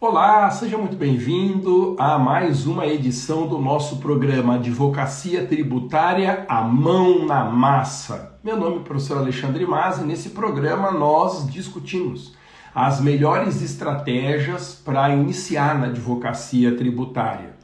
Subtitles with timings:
[0.00, 7.24] Olá, seja muito bem-vindo a mais uma edição do nosso programa Advocacia Tributária A Mão
[7.24, 8.36] na Massa.
[8.42, 12.34] Meu nome é professor Alexandre Mas e nesse programa nós discutimos
[12.74, 17.54] as melhores estratégias para iniciar na advocacia tributária.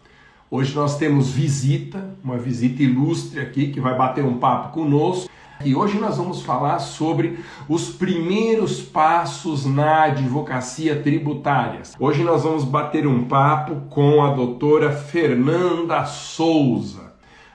[0.49, 5.31] Hoje nós temos visita, uma visita ilustre aqui que vai bater um papo conosco.
[5.63, 7.39] E hoje nós vamos falar sobre
[7.69, 11.83] os primeiros passos na advocacia tributária.
[11.99, 17.11] Hoje nós vamos bater um papo com a doutora Fernanda Souza.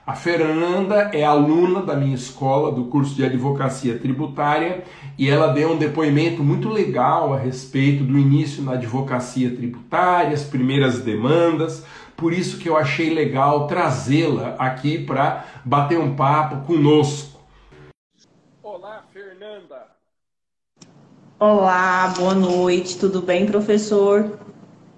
[0.06, 4.84] A Fernanda é aluna da minha escola do curso de advocacia tributária
[5.18, 10.44] e ela deu um depoimento muito legal a respeito do início na advocacia tributária, as
[10.44, 11.84] primeiras demandas.
[12.16, 17.36] Por isso que eu achei legal trazê-la aqui para bater um papo conosco.
[19.16, 19.96] Fernanda.
[21.38, 24.22] Olá, boa noite, tudo bem, professor?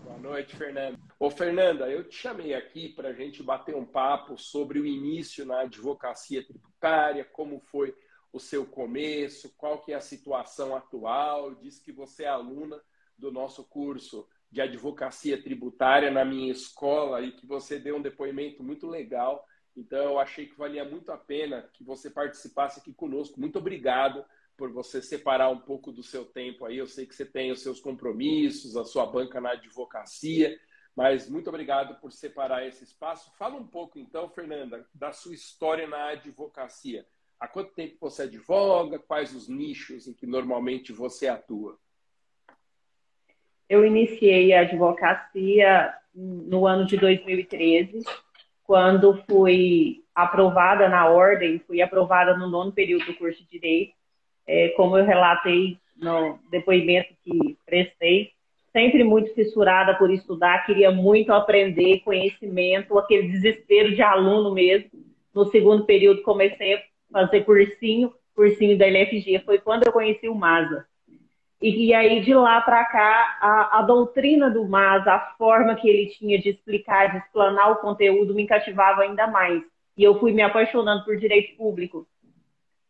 [0.05, 0.97] Boa noite, Fernanda.
[1.19, 5.45] Ô, Fernanda, eu te chamei aqui para a gente bater um papo sobre o início
[5.45, 7.92] na advocacia tributária, como foi
[8.33, 11.56] o seu começo, qual que é a situação atual.
[11.56, 12.80] Diz que você é aluna
[13.19, 18.62] do nosso curso de advocacia tributária na minha escola e que você deu um depoimento
[18.62, 19.45] muito legal.
[19.77, 23.41] Então, eu achei que valia muito a pena que você participasse aqui conosco.
[23.41, 24.25] Muito obrigado
[24.59, 26.77] por você separar um pouco do seu tempo aí.
[26.77, 30.59] Eu sei que você tem os seus compromissos, a sua banca na advocacia,
[30.97, 33.33] mas muito obrigado por separar esse espaço.
[33.39, 37.06] Fala um pouco então, Fernanda, da sua história na advocacia.
[37.39, 38.98] Há quanto tempo você advoga?
[38.98, 41.79] Quais os nichos em que normalmente você atua?
[43.69, 48.03] Eu iniciei a advocacia no ano de 2013,
[48.64, 53.98] quando fui aprovada na ordem, fui aprovada no nono período do curso de Direito
[54.49, 58.31] é, como eu relatei no depoimento que prestei,
[58.73, 64.91] sempre muito fissurada por estudar, queria muito aprender conhecimento, aquele desespero de aluno mesmo.
[65.35, 66.83] No segundo período comecei a
[67.13, 70.87] fazer cursinho, cursinho da LFG, foi quando eu conheci o MASA.
[71.61, 75.89] E, e aí de lá para cá, a, a, doutrina do MASA, a forma que
[75.89, 79.63] ele tinha de explicar, de explanar o conteúdo, me cativava ainda mais.
[79.97, 82.07] E eu fui me apaixonando por direito público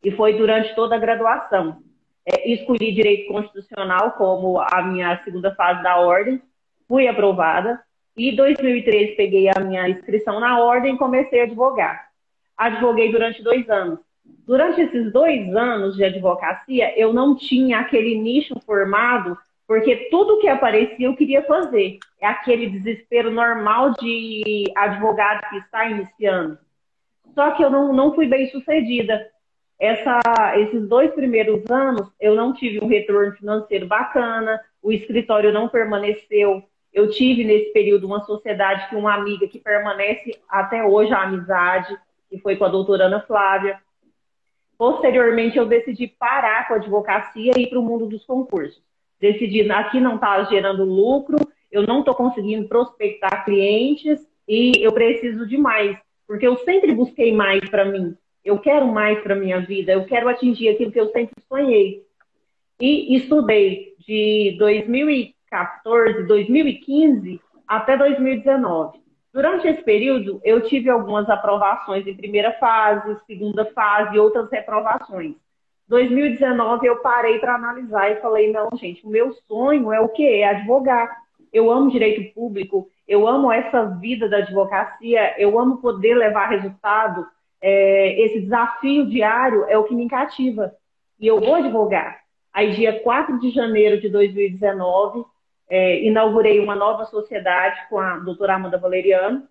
[0.02, 1.82] e foi durante toda a graduação.
[2.26, 6.40] É, escolhi direito constitucional como a minha segunda fase da ordem,
[6.86, 7.80] fui aprovada
[8.16, 12.08] e em 2013 peguei a minha inscrição na ordem e comecei a advogar.
[12.56, 14.00] Advoguei durante dois anos.
[14.46, 20.48] Durante esses dois anos de advocacia, eu não tinha aquele nicho formado, porque tudo que
[20.48, 21.98] aparecia eu queria fazer.
[22.20, 26.58] É aquele desespero normal de advogado que está iniciando.
[27.34, 29.30] Só que eu não, não fui bem sucedida
[29.78, 30.20] essa,
[30.56, 36.62] esses dois primeiros anos eu não tive um retorno financeiro bacana, o escritório não permaneceu.
[36.92, 41.96] Eu tive nesse período uma sociedade que uma amiga que permanece até hoje a amizade,
[42.28, 43.78] que foi com a doutora Ana Flávia.
[44.76, 48.82] Posteriormente, eu decidi parar com a advocacia e ir para o mundo dos concursos.
[49.20, 51.36] Decidi, aqui não está gerando lucro,
[51.70, 55.96] eu não estou conseguindo prospectar clientes e eu preciso de mais,
[56.26, 58.16] porque eu sempre busquei mais para mim.
[58.48, 62.02] Eu quero mais para minha vida, eu quero atingir aquilo que eu sempre sonhei.
[62.80, 69.00] E estudei de 2014, 2015 até 2019.
[69.34, 75.34] Durante esse período, eu tive algumas aprovações em primeira fase, segunda fase outras reprovações.
[75.86, 80.40] 2019 eu parei para analisar e falei: não, gente, o meu sonho é o quê?
[80.40, 81.14] É advogar.
[81.52, 87.26] Eu amo direito público, eu amo essa vida da advocacia, eu amo poder levar resultado,
[87.60, 90.72] é, esse desafio diário é o que me cativa.
[91.18, 92.20] E eu vou advogar.
[92.52, 95.24] Aí, dia 4 de janeiro de 2019,
[95.68, 99.46] é, inaugurei uma nova sociedade com a doutora Amanda Valeriano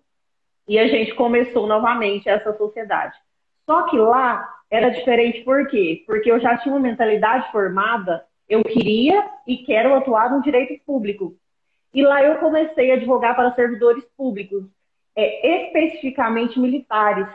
[0.66, 3.16] e a gente começou novamente essa sociedade.
[3.64, 6.02] Só que lá era diferente por quê?
[6.06, 11.34] Porque eu já tinha uma mentalidade formada, eu queria e quero atuar no direito público.
[11.94, 14.64] E lá eu comecei a advogar para servidores públicos,
[15.16, 17.26] é, especificamente militares.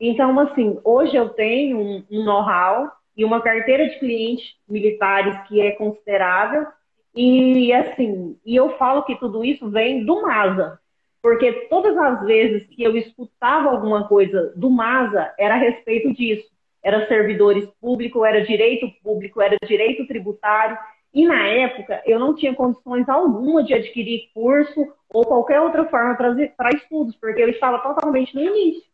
[0.00, 5.60] Então, assim, hoje eu tenho um, um know-how e uma carteira de clientes militares que
[5.60, 6.66] é considerável.
[7.14, 10.78] E, assim, e eu falo que tudo isso vem do MASA,
[11.20, 16.48] porque todas as vezes que eu escutava alguma coisa do MASA era a respeito disso.
[16.82, 20.78] Era servidores públicos, era direito público, era direito tributário.
[21.12, 26.14] E na época eu não tinha condições alguma de adquirir curso ou qualquer outra forma
[26.14, 28.89] para estudos, porque eu estava totalmente no início.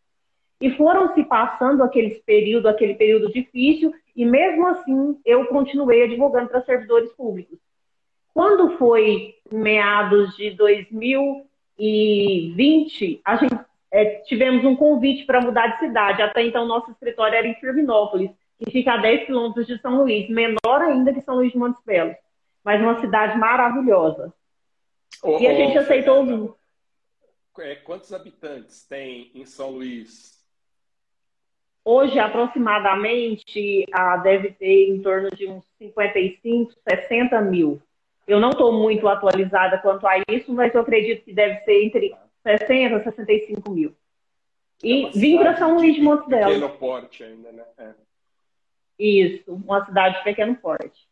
[0.61, 6.49] E foram se passando aqueles período, aquele período difícil, e mesmo assim eu continuei advogando
[6.49, 7.59] para servidores públicos.
[8.33, 13.59] Quando foi meados de 2020, a gente
[13.91, 16.21] é, tivemos um convite para mudar de cidade.
[16.21, 20.29] Até então, nosso escritório era em Firminópolis, que fica a 10 quilômetros de São Luís,
[20.29, 22.17] menor ainda que São Luís de Montes Belos,
[22.63, 24.35] mas uma cidade maravilhosa.
[25.23, 26.59] Oh, e a gente aceitou.
[27.59, 30.36] É, quantos habitantes tem em São Luís?
[31.89, 37.81] Hoje, aproximadamente, ah, deve ter em torno de uns 55, 60 mil.
[38.27, 42.13] Eu não estou muito atualizada quanto a isso, mas eu acredito que deve ser entre
[42.43, 43.95] 60 a 65 mil.
[44.83, 46.25] E é vim para São Luís de Belos.
[46.27, 47.63] Pequeno porte ainda, né?
[47.79, 47.91] É.
[48.99, 51.07] Isso, uma cidade de pequeno porte.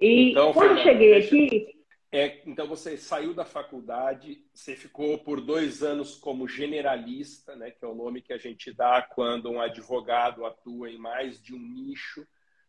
[0.00, 1.79] E então, quando Fernanda, cheguei aqui,
[2.12, 7.84] é, então você saiu da faculdade, você ficou por dois anos como generalista, né, que
[7.84, 11.58] é o nome que a gente dá quando um advogado atua em mais de um
[11.58, 12.26] nicho.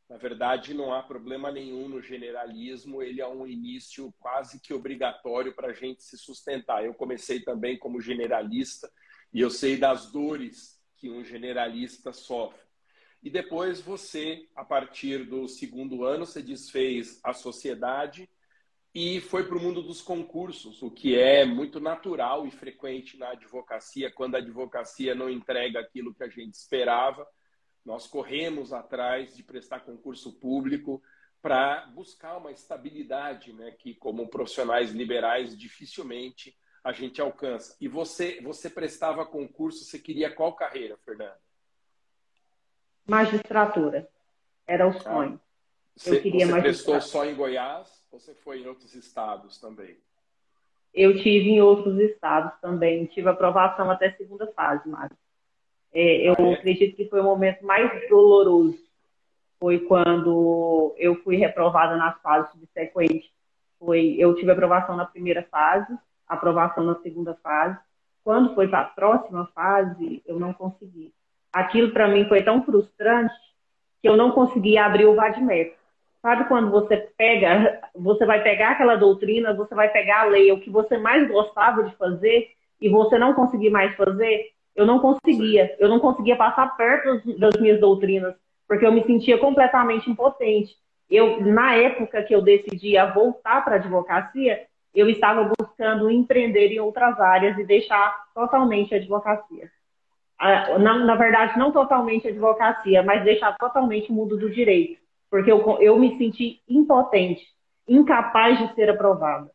[0.08, 5.56] Na verdade, não há problema nenhum no generalismo, ele é um início quase que obrigatório
[5.56, 6.86] para a gente se sustentar.
[6.86, 8.92] Eu comecei também como generalista
[9.34, 12.62] e eu sei das dores que um generalista sofre.
[13.24, 18.30] E depois você, a partir do segundo ano, você desfez a sociedade
[18.94, 23.30] e foi para o mundo dos concursos, o que é muito natural e frequente na
[23.30, 27.26] advocacia, quando a advocacia não entrega aquilo que a gente esperava.
[27.86, 31.02] Nós corremos atrás de prestar concurso público
[31.42, 37.76] para buscar uma estabilidade, né, que como profissionais liberais dificilmente a gente alcança.
[37.80, 41.40] E você, você prestava concurso, você queria qual carreira, Fernanda?
[43.08, 44.10] Magistratura.
[44.68, 45.40] Era o sonho.
[45.42, 45.52] Ah.
[45.96, 49.96] Você, eu queria você prestou só em Goiás você foi em outros estados também?
[50.94, 53.06] Eu tive em outros estados também.
[53.06, 55.16] Tive aprovação até segunda fase, Mário.
[55.94, 56.54] É, eu ah, é?
[56.54, 58.78] acredito que foi o momento mais doloroso.
[59.60, 63.30] Foi quando eu fui reprovada nas fases subsequentes.
[63.80, 65.98] Foi, eu tive aprovação na primeira fase,
[66.28, 67.80] aprovação na segunda fase.
[68.24, 71.14] Quando foi para a próxima fase, eu não consegui.
[71.54, 73.34] Aquilo para mim foi tão frustrante
[74.02, 75.76] que eu não conseguia abrir o VADMEC.
[76.22, 80.60] Sabe quando você pega, você vai pegar aquela doutrina, você vai pegar a lei, o
[80.60, 84.52] que você mais gostava de fazer e você não conseguir mais fazer?
[84.76, 85.76] Eu não conseguia.
[85.80, 88.36] Eu não conseguia passar perto das minhas doutrinas,
[88.68, 90.76] porque eu me sentia completamente impotente.
[91.10, 94.62] Eu, na época que eu decidi voltar para a advocacia,
[94.94, 99.72] eu estava buscando empreender em outras áreas e deixar totalmente a advocacia.
[100.80, 105.02] Na, na verdade, não totalmente a advocacia, mas deixar totalmente o mundo do direito
[105.32, 107.48] porque eu, eu me senti impotente,
[107.88, 109.50] incapaz de ser aprovada.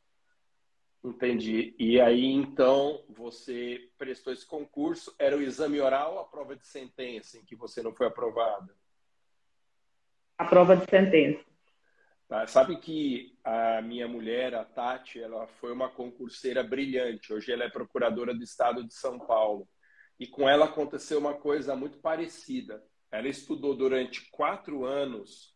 [1.05, 1.77] Entendi.
[1.79, 6.67] E aí, então, você prestou esse concurso, era o exame oral ou a prova de
[6.67, 8.75] sentença em que você não foi aprovada?
[10.39, 11.45] A prova de sentença.
[12.27, 12.47] Tá.
[12.47, 17.33] Sabe que a minha mulher, a Tati, ela foi uma concurseira brilhante.
[17.33, 19.69] Hoje ela é procuradora do estado de São Paulo.
[20.19, 22.83] E com ela aconteceu uma coisa muito parecida.
[23.13, 25.56] Ela estudou durante quatro anos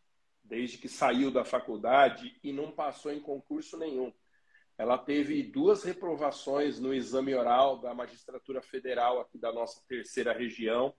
[0.51, 4.11] desde que saiu da faculdade e não passou em concurso nenhum.
[4.77, 10.93] Ela teve duas reprovações no exame oral da magistratura federal aqui da nossa terceira região.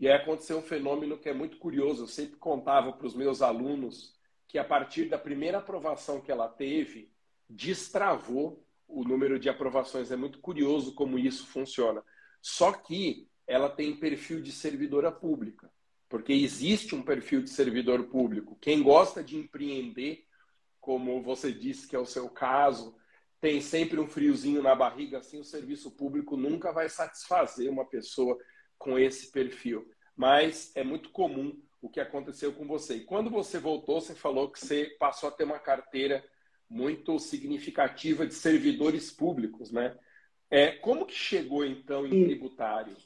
[0.00, 2.04] E aí aconteceu um fenômeno que é muito curioso.
[2.04, 4.14] Eu sempre contava para os meus alunos
[4.48, 7.12] que a partir da primeira aprovação que ela teve,
[7.50, 10.10] destravou o número de aprovações.
[10.10, 12.02] É muito curioso como isso funciona.
[12.40, 15.70] Só que ela tem perfil de servidora pública
[16.08, 18.56] porque existe um perfil de servidor público.
[18.60, 20.24] Quem gosta de empreender,
[20.80, 22.96] como você disse que é o seu caso,
[23.40, 28.38] tem sempre um friozinho na barriga, assim o serviço público nunca vai satisfazer uma pessoa
[28.78, 29.90] com esse perfil.
[30.16, 32.96] Mas é muito comum o que aconteceu com você.
[32.96, 36.24] E quando você voltou, você falou que você passou a ter uma carteira
[36.68, 39.96] muito significativa de servidores públicos, né?
[40.50, 42.96] É, como que chegou então em tributário?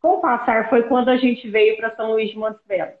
[0.00, 2.94] Com o passar foi quando a gente veio para São Luís de Montes Belos.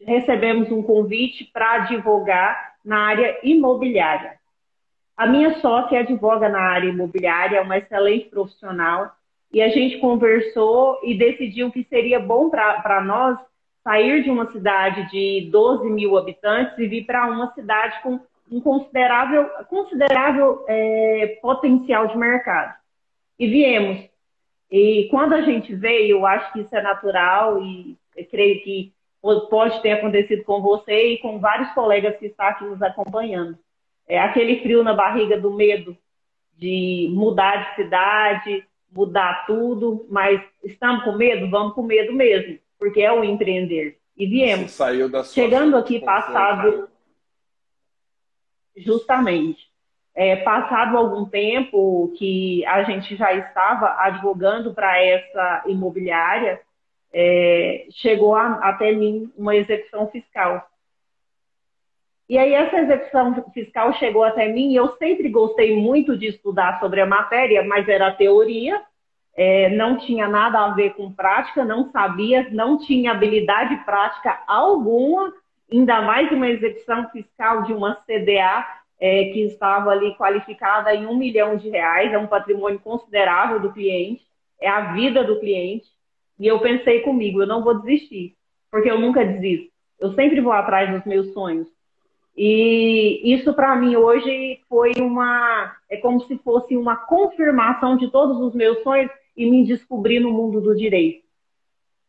[0.00, 4.38] Recebemos um convite para advogar na área imobiliária.
[5.16, 9.16] A minha sócia advoga na área imobiliária, é uma excelente profissional,
[9.52, 13.38] e a gente conversou e decidiu que seria bom para nós
[13.82, 18.60] sair de uma cidade de 12 mil habitantes e vir para uma cidade com um
[18.60, 22.74] considerável, considerável é, potencial de mercado.
[23.38, 24.15] E viemos.
[24.70, 27.96] E quando a gente veio, eu acho que isso é natural e
[28.30, 28.92] creio que
[29.50, 33.58] pode ter acontecido com você e com vários colegas que estão aqui nos acompanhando.
[34.08, 35.96] É aquele frio na barriga do medo
[36.56, 41.50] de mudar de cidade, mudar tudo, mas estamos com medo?
[41.50, 43.98] Vamos com medo mesmo, porque é o empreender.
[44.16, 44.70] E viemos.
[44.70, 46.88] Você saiu da sua Chegando aqui passado.
[48.76, 49.68] Justamente.
[50.18, 56.58] É, passado algum tempo que a gente já estava advogando para essa imobiliária,
[57.12, 60.66] é, chegou a, até mim uma execução fiscal.
[62.28, 66.80] E aí essa execução fiscal chegou até mim e eu sempre gostei muito de estudar
[66.80, 68.82] sobre a matéria, mas era teoria,
[69.36, 75.30] é, não tinha nada a ver com prática, não sabia, não tinha habilidade prática alguma,
[75.70, 78.66] ainda mais uma execução fiscal de uma CDA
[78.98, 83.72] é, que estava ali qualificada em um milhão de reais, é um patrimônio considerável do
[83.72, 84.24] cliente,
[84.60, 85.86] é a vida do cliente.
[86.38, 88.34] E eu pensei comigo, eu não vou desistir,
[88.70, 89.70] porque eu nunca desisto.
[89.98, 91.68] Eu sempre vou atrás dos meus sonhos.
[92.36, 98.38] E isso para mim hoje foi uma é como se fosse uma confirmação de todos
[98.38, 101.24] os meus sonhos e me descobrir no mundo do direito.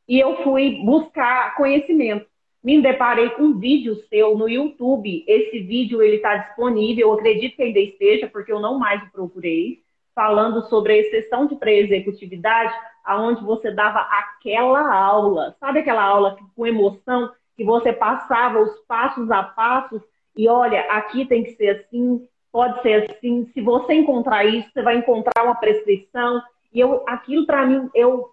[0.08, 2.26] E eu fui buscar conhecimento.
[2.68, 5.24] Me deparei com um vídeo seu no YouTube.
[5.26, 9.10] Esse vídeo ele está disponível, eu acredito que ainda esteja, porque eu não mais o
[9.10, 9.80] procurei,
[10.14, 12.74] falando sobre a exceção de pré-executividade,
[13.06, 19.32] aonde você dava aquela aula, sabe aquela aula com emoção que você passava os passos
[19.32, 20.02] a passos
[20.36, 23.50] e olha, aqui tem que ser assim, pode ser assim.
[23.54, 26.42] Se você encontrar isso, você vai encontrar uma prescrição.
[26.74, 28.30] E eu, aquilo para mim, eu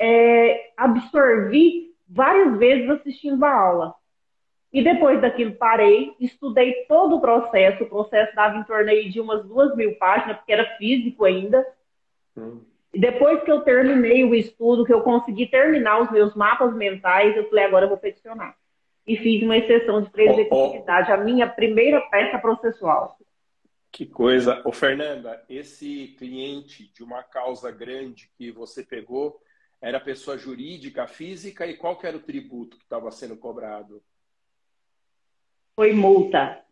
[0.00, 3.94] é, absorvi várias vezes assistindo a aula.
[4.72, 7.84] E depois daquilo parei, estudei todo o processo.
[7.84, 11.64] O processo dava em torno de umas duas mil páginas, porque era físico ainda.
[12.36, 12.60] Hum.
[12.92, 17.36] E depois que eu terminei o estudo, que eu consegui terminar os meus mapas mentais,
[17.36, 18.56] eu falei, agora eu vou peticionar
[19.06, 21.20] e fiz uma exceção de pré-executividade, oh, oh.
[21.20, 23.18] a minha primeira peça processual.
[23.92, 24.60] Que coisa.
[24.64, 29.40] Ô, Fernanda, esse cliente de uma causa grande que você pegou
[29.84, 34.02] era pessoa jurídica, física, e qual que era o tributo que estava sendo cobrado?
[35.76, 36.64] Foi multa.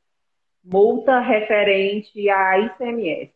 [0.65, 3.31] Multa referente à ICMS.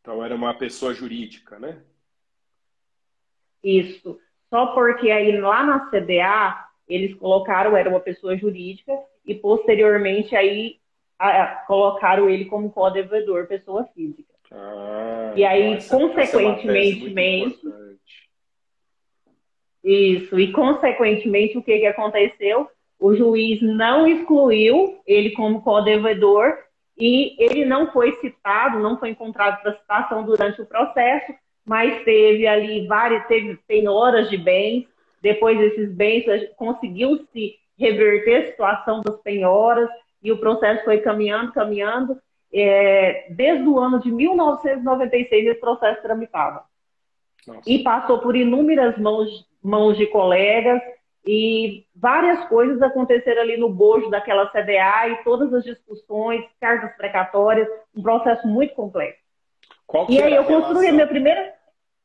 [0.00, 1.80] Então era uma pessoa jurídica, né?
[3.62, 4.18] Isso.
[4.50, 10.80] Só porque aí lá na CDA eles colocaram, era uma pessoa jurídica, e posteriormente aí
[11.16, 14.34] a, colocaram ele como co-devedor, pessoa física.
[14.50, 17.68] Ah, e aí, essa, é consequentemente,
[19.82, 22.68] isso, e consequentemente, o que, que aconteceu?
[22.98, 26.58] O juiz não excluiu ele como co-devedor
[26.98, 31.32] e ele não foi citado, não foi encontrado para citação durante o processo,
[31.64, 34.86] mas teve ali várias, teve penhoras de bens,
[35.22, 36.24] depois desses bens,
[36.56, 39.88] conseguiu-se reverter a situação das penhoras
[40.22, 42.18] e o processo foi caminhando, caminhando.
[42.52, 46.64] É, desde o ano de 1996, esse processo tramitava.
[47.46, 47.60] Nossa.
[47.66, 50.80] E passou por inúmeras mãos, mãos de colegas
[51.26, 57.68] e várias coisas aconteceram ali no bojo daquela CDA e todas as discussões, cartas precatórias,
[57.94, 59.20] um processo muito complexo.
[60.08, 61.58] e aí eu construí a minha primeira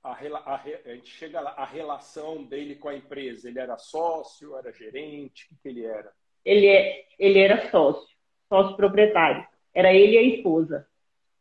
[0.04, 4.58] a, a, a, gente chega lá, a relação dele com a empresa, ele era sócio,
[4.58, 6.12] era gerente, o que, que ele era?
[6.44, 8.14] Ele, é, ele era sócio,
[8.50, 9.48] sócio proprietário.
[9.74, 10.86] Era ele e a esposa.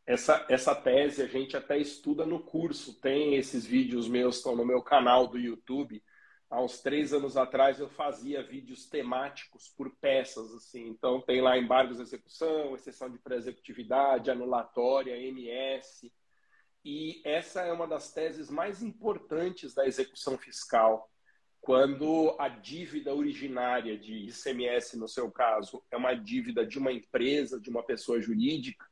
[0.06, 3.00] Essa, essa tese a gente até estuda no curso.
[3.00, 6.02] Tem esses vídeos meus, estão no meu canal do YouTube.
[6.50, 10.88] Há uns três anos atrás eu fazia vídeos temáticos por peças, assim.
[10.88, 16.12] Então tem lá embargos de execução, exceção de pré-executividade, anulatória, MS,
[16.85, 21.09] e essa é uma das teses mais importantes da execução fiscal.
[21.61, 27.61] Quando a dívida originária de ICMS, no seu caso, é uma dívida de uma empresa,
[27.61, 28.85] de uma pessoa jurídica,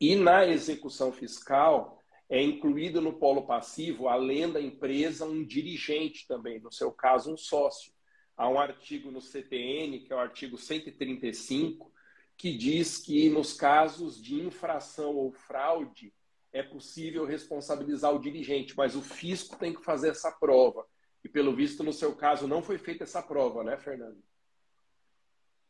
[0.00, 6.60] e na execução fiscal é incluído no polo passivo, além da empresa, um dirigente também,
[6.60, 7.92] no seu caso, um sócio.
[8.36, 11.90] Há um artigo no CTN, que é o artigo 135,
[12.36, 16.12] que diz que nos casos de infração ou fraude,
[16.52, 20.86] é possível responsabilizar o dirigente, mas o fisco tem que fazer essa prova.
[21.24, 24.22] E pelo visto, no seu caso, não foi feita essa prova, né, Fernando?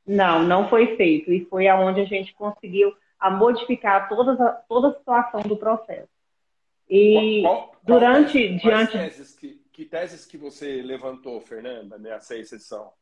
[0.07, 1.33] Não, não foi feito.
[1.33, 6.09] E foi aonde a gente conseguiu a modificar toda a, toda a situação do processo.
[6.89, 8.93] E qual, qual, durante, qual diante...
[8.93, 12.93] Teses que, que teses que você levantou, Fernanda, nessa exceção?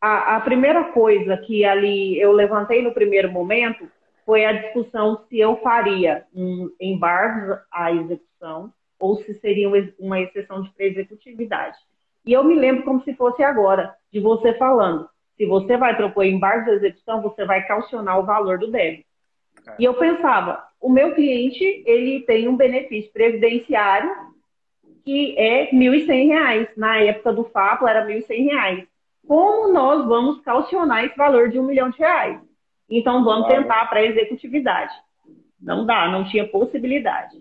[0.00, 3.88] A, a primeira coisa que ali eu levantei no primeiro momento
[4.24, 10.62] foi a discussão se eu faria um embargo à execução ou se seria uma exceção
[10.62, 11.76] de executividade.
[12.24, 15.08] E eu me lembro como se fosse agora, de você falando,
[15.40, 19.06] se você vai propor embargo à execução, você vai calcionar o valor do débito.
[19.66, 19.76] É.
[19.78, 24.10] E eu pensava, o meu cliente, ele tem um benefício previdenciário
[25.02, 26.68] que é R$ 1.100.
[26.76, 28.86] Na época do FAPO era R$ 1.100.
[29.26, 32.38] como nós vamos calcionar esse valor de um milhão de reais.
[32.90, 33.62] Então, vamos claro.
[33.62, 34.92] tentar para a executividade.
[35.58, 37.34] Não dá, não tinha possibilidade.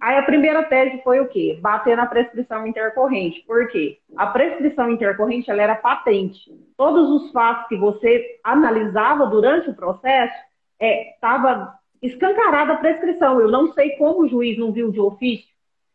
[0.00, 1.58] Aí a primeira tese foi o quê?
[1.60, 3.42] Bater na prescrição intercorrente.
[3.46, 3.98] Por quê?
[4.16, 6.50] A prescrição intercorrente ela era patente.
[6.76, 10.34] Todos os fatos que você analisava durante o processo
[10.80, 13.40] estava é, escancarada a prescrição.
[13.40, 15.50] Eu não sei como o juiz não viu de ofício.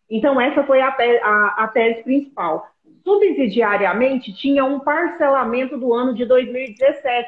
[0.08, 2.68] Então, essa foi a, a, a tese principal.
[3.04, 7.28] Subsidiariamente, tinha um parcelamento do ano de 2017.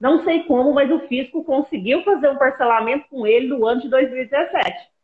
[0.00, 3.88] Não sei como, mas o fisco conseguiu fazer um parcelamento com ele do ano de
[3.88, 4.95] 2017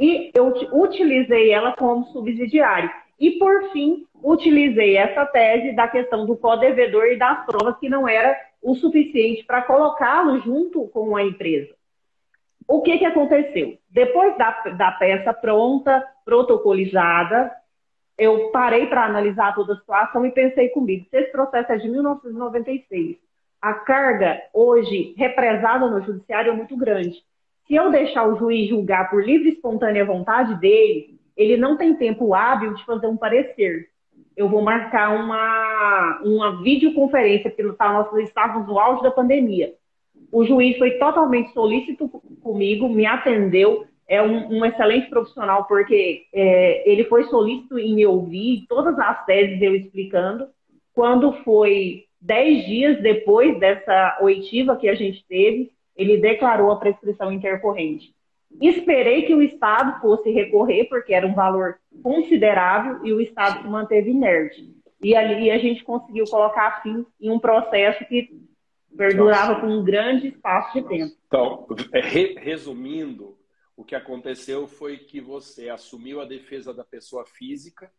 [0.00, 2.90] e eu utilizei ela como subsidiário.
[3.18, 8.08] E, por fim, utilizei essa tese da questão do co-devedor e das provas que não
[8.08, 11.74] era o suficiente para colocá-lo junto com a empresa.
[12.66, 13.76] O que, que aconteceu?
[13.90, 17.52] Depois da, da peça pronta, protocolizada,
[18.16, 21.88] eu parei para analisar toda a situação e pensei comigo, se esse processo é de
[21.90, 23.18] 1996,
[23.60, 27.22] a carga hoje represada no judiciário é muito grande.
[27.70, 31.94] Se eu deixar o juiz julgar por livre e espontânea vontade dele, ele não tem
[31.94, 33.86] tempo hábil de fazer um parecer.
[34.36, 39.72] Eu vou marcar uma, uma videoconferência, porque nós estávamos no auge da pandemia.
[40.32, 42.08] O juiz foi totalmente solícito
[42.42, 48.04] comigo, me atendeu, é um, um excelente profissional, porque é, ele foi solícito em me
[48.04, 50.48] ouvir, todas as teses eu explicando.
[50.92, 57.30] Quando foi dez dias depois dessa oitiva que a gente teve, ele declarou a prescrição
[57.30, 58.14] intercorrente.
[58.60, 63.68] Esperei que o Estado fosse recorrer, porque era um valor considerável, e o Estado se
[63.68, 64.74] manteve inerte.
[65.02, 68.30] E ali a gente conseguiu colocar fim em um processo que
[68.96, 69.60] perdurava Nossa.
[69.60, 71.14] com um grande espaço de tempo.
[71.26, 73.38] Então, re resumindo,
[73.76, 77.92] o que aconteceu foi que você assumiu a defesa da pessoa física,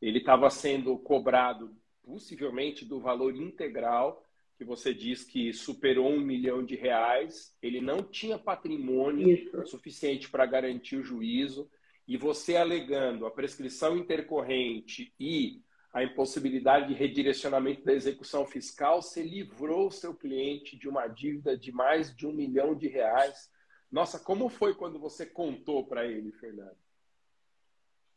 [0.00, 1.70] ele estava sendo cobrado
[2.02, 4.24] possivelmente do valor integral
[4.62, 9.66] que você diz que superou um milhão de reais, ele não tinha patrimônio Isso.
[9.66, 11.68] suficiente para garantir o juízo,
[12.06, 15.60] e você alegando a prescrição intercorrente e
[15.92, 21.56] a impossibilidade de redirecionamento da execução fiscal, você livrou o seu cliente de uma dívida
[21.56, 23.50] de mais de um milhão de reais.
[23.90, 26.76] Nossa, como foi quando você contou para ele, Fernando?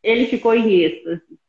[0.02, 1.40] Ele ficou em êxtase.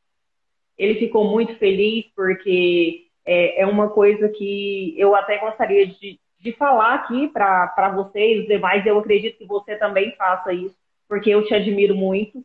[0.77, 6.53] Ele ficou muito feliz porque é, é uma coisa que eu até gostaria de, de
[6.53, 8.87] falar aqui para você os demais.
[8.87, 10.77] Eu acredito que você também faça isso,
[11.09, 12.45] porque eu te admiro muito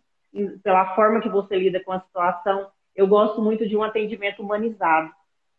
[0.63, 2.67] pela forma que você lida com a situação.
[2.95, 5.11] Eu gosto muito de um atendimento humanizado,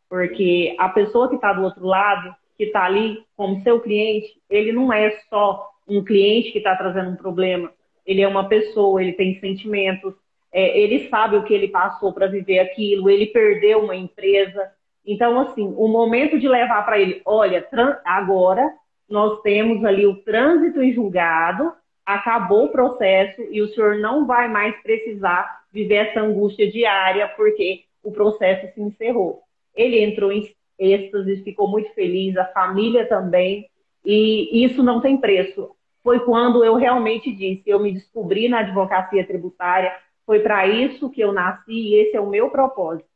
[0.08, 4.72] porque a pessoa que está do outro lado, que está ali como seu cliente, ele
[4.72, 7.72] não é só um cliente que está trazendo um problema,
[8.04, 10.14] ele é uma pessoa, ele tem sentimentos,
[10.52, 14.70] é, ele sabe o que ele passou para viver aquilo, ele perdeu uma empresa,
[15.04, 17.66] então, assim, o momento de levar para ele, olha,
[18.04, 18.72] agora
[19.08, 21.72] nós temos ali o trânsito em julgado,
[22.06, 27.84] acabou o processo e o senhor não vai mais precisar viver essa angústia diária porque
[28.02, 29.42] o processo se encerrou.
[29.74, 33.68] Ele entrou em êxtase, ficou muito feliz, a família também,
[34.04, 35.70] e isso não tem preço.
[36.02, 39.92] Foi quando eu realmente disse, eu me descobri na advocacia tributária,
[40.26, 43.11] foi para isso que eu nasci e esse é o meu propósito.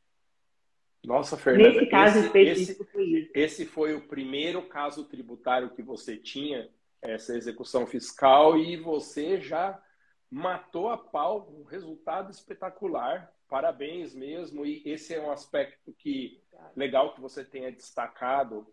[1.07, 3.31] Nossa, Fernanda, Nesse caso esse, específico esse, foi isso.
[3.33, 6.69] Esse foi o primeiro caso tributário que você tinha,
[7.01, 9.81] essa execução fiscal, e você já
[10.29, 13.33] matou a pau, um resultado espetacular.
[13.49, 14.67] Parabéns mesmo.
[14.67, 16.43] E esse é um aspecto que
[16.75, 18.67] legal que você tenha destacado.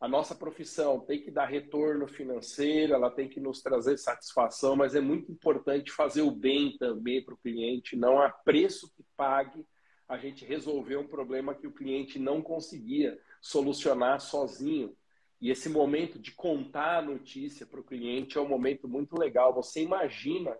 [0.00, 4.94] A nossa profissão tem que dar retorno financeiro, ela tem que nos trazer satisfação, mas
[4.94, 7.96] é muito importante fazer o bem também para o cliente.
[7.96, 9.66] Não há preço que pague
[10.10, 14.92] a gente resolver um problema que o cliente não conseguia solucionar sozinho.
[15.40, 19.54] E esse momento de contar a notícia para o cliente é um momento muito legal.
[19.54, 20.58] Você imagina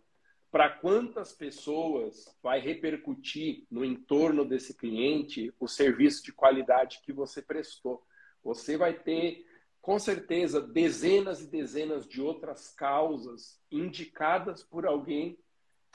[0.52, 7.42] para quantas pessoas vai repercutir no entorno desse cliente o serviço de qualidade que você
[7.42, 8.00] prestou.
[8.44, 9.44] Você vai ter,
[9.82, 15.36] com certeza, dezenas e dezenas de outras causas indicadas por alguém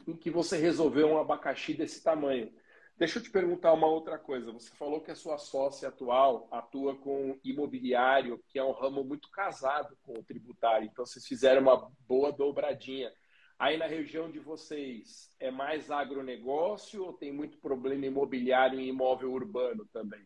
[0.05, 2.51] em que você resolveu um abacaxi desse tamanho.
[2.97, 4.53] Deixa eu te perguntar uma outra coisa.
[4.53, 9.29] Você falou que a sua sócia atual atua com imobiliário, que é um ramo muito
[9.31, 10.87] casado com o tributário.
[10.87, 13.11] Então, vocês fizeram uma boa dobradinha.
[13.59, 19.31] Aí na região de vocês, é mais agronegócio ou tem muito problema imobiliário em imóvel
[19.31, 20.21] urbano também?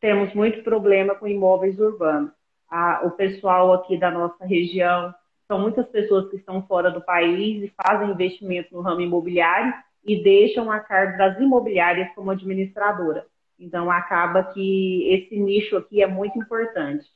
[0.00, 2.32] Temos muito problema com imóveis urbanos.
[3.04, 5.12] o pessoal aqui da nossa região
[5.46, 9.72] são muitas pessoas que estão fora do país e fazem investimento no ramo imobiliário
[10.04, 13.26] e deixam a cargo das imobiliárias como administradora.
[13.58, 17.08] Então, acaba que esse nicho aqui é muito importante.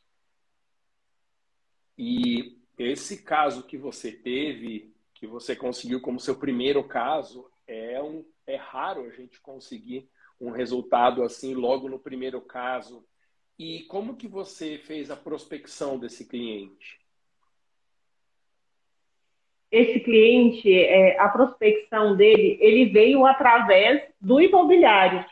[1.99, 8.25] E esse caso que você teve, que você conseguiu como seu primeiro caso, é, um,
[8.47, 10.09] é raro a gente conseguir
[10.41, 13.05] um resultado assim logo no primeiro caso.
[13.59, 17.01] E como que você fez a prospecção desse cliente?
[19.77, 25.23] Esse cliente, é, a prospecção dele, ele veio através do imobiliário.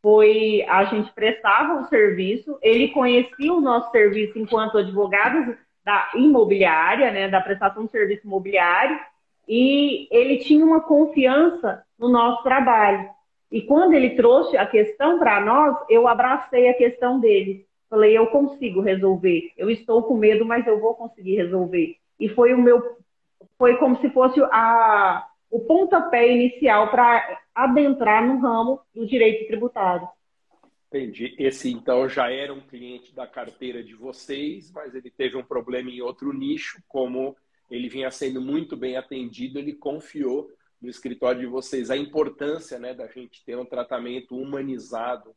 [0.00, 7.12] Foi a gente prestava o serviço, ele conhecia o nosso serviço enquanto advogados da imobiliária,
[7.12, 8.98] né, da prestação de serviço imobiliário,
[9.46, 13.10] e ele tinha uma confiança no nosso trabalho.
[13.50, 17.66] E quando ele trouxe a questão para nós, eu abracei a questão dele.
[17.90, 19.52] Falei, eu consigo resolver.
[19.54, 21.96] Eu estou com medo, mas eu vou conseguir resolver.
[22.18, 22.96] E foi o meu,
[23.58, 30.08] foi como se fosse a, o pontapé inicial para adentrar no ramo do direito tributário.
[30.88, 31.34] Entendi.
[31.38, 35.90] Esse então já era um cliente da carteira de vocês, mas ele teve um problema
[35.90, 37.34] em outro nicho, como
[37.70, 42.92] ele vinha sendo muito bem atendido, ele confiou no escritório de vocês a importância né,
[42.92, 45.34] da gente ter um tratamento humanizado.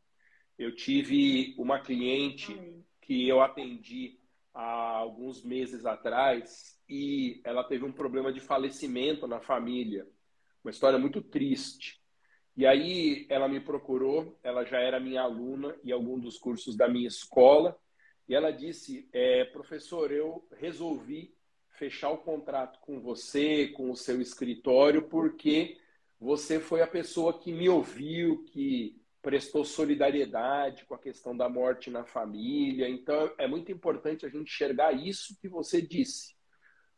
[0.58, 2.60] Eu tive uma cliente
[3.00, 4.18] que eu atendi
[4.56, 10.08] há alguns meses atrás e ela teve um problema de falecimento na família.
[10.64, 12.02] Uma história muito triste.
[12.56, 16.88] E aí ela me procurou, ela já era minha aluna em algum dos cursos da
[16.88, 17.78] minha escola,
[18.30, 21.36] e ela disse: é, professor, eu resolvi
[21.72, 25.78] fechar o contrato com você, com o seu escritório, porque
[26.18, 31.90] você foi a pessoa que me ouviu, que prestou solidariedade com a questão da morte
[31.90, 32.88] na família.
[32.88, 36.36] Então, é muito importante a gente enxergar isso que você disse.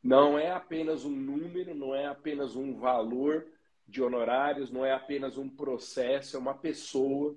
[0.03, 3.47] Não é apenas um número, não é apenas um valor
[3.87, 7.33] de honorários, não é apenas um processo, é uma pessoa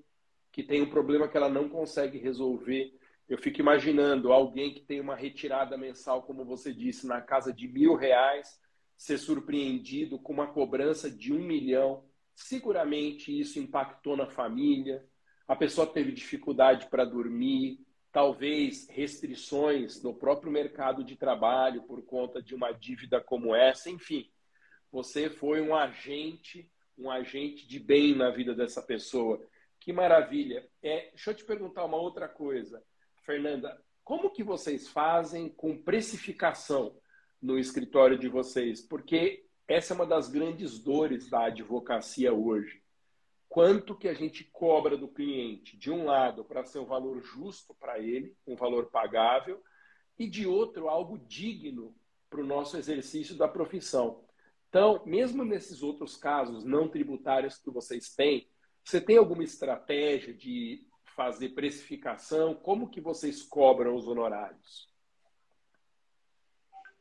[0.51, 2.93] que tem um problema que ela não consegue resolver
[3.31, 7.69] eu fico imaginando alguém que tem uma retirada mensal, como você disse, na casa de
[7.69, 8.61] mil reais,
[8.97, 12.03] ser surpreendido com uma cobrança de um milhão.
[12.35, 15.07] Seguramente isso impactou na família,
[15.47, 17.81] a pessoa teve dificuldade para dormir,
[18.13, 24.31] talvez restrições no próprio mercado de trabalho por conta de uma dívida como essa, enfim.
[24.93, 29.41] Você foi um agente, um agente de bem na vida dessa pessoa.
[29.79, 30.69] Que maravilha.
[30.83, 32.83] É, deixa eu te perguntar uma outra coisa.
[33.23, 36.97] Fernanda, como que vocês fazem com precificação
[37.41, 38.81] no escritório de vocês?
[38.81, 42.83] Porque essa é uma das grandes dores da advocacia hoje.
[43.49, 47.73] Quanto que a gente cobra do cliente, de um lado, para ser um valor justo
[47.75, 49.63] para ele, um valor pagável,
[50.19, 51.95] e de outro, algo digno
[52.29, 54.25] para o nosso exercício da profissão.
[54.69, 58.51] Então, mesmo nesses outros casos não tributários que vocês têm,
[58.85, 62.57] você tem alguma estratégia de fazer precificação?
[62.57, 64.90] Como que vocês cobram os honorários?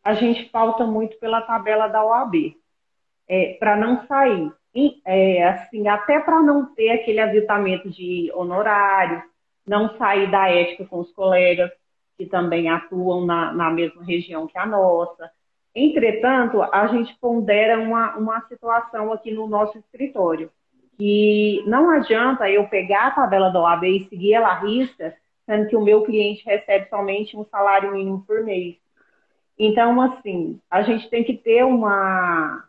[0.03, 2.55] A gente pauta muito pela tabela da OAB,
[3.27, 4.51] é, para não sair.
[4.73, 9.23] E, é, assim, até para não ter aquele aviltamento de honorários,
[9.67, 11.71] não sair da ética com os colegas
[12.17, 15.31] que também atuam na, na mesma região que a nossa.
[15.73, 20.51] Entretanto, a gente pondera uma, uma situação aqui no nosso escritório
[20.99, 25.69] que não adianta eu pegar a tabela da OAB e seguir ela à risca, sendo
[25.69, 28.75] que o meu cliente recebe somente um salário mínimo por mês.
[29.59, 32.63] Então, assim, a gente tem que ter uma,